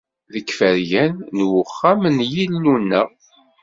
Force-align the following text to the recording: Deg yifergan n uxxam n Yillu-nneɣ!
Deg 0.33 0.47
yifergan 0.47 1.15
n 1.35 1.39
uxxam 1.63 2.01
n 2.15 2.17
Yillu-nneɣ! 2.31 3.07